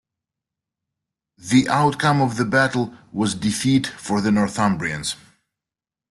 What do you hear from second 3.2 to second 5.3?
defeat for the Northumbrians.